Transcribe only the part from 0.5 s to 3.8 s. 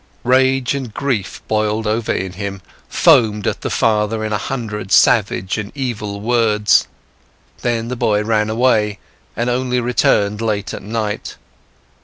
and grief boiled over in him, foamed at the